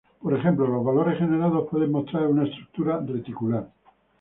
Por 0.19 0.33
ejemplo, 0.33 0.65
los 0.65 0.83
valores 0.83 1.19
generados 1.19 1.67
pueden 1.69 1.91
mostrar 1.91 2.25
una 2.25 2.45
estructura 2.45 2.99
reticular. 3.05 3.69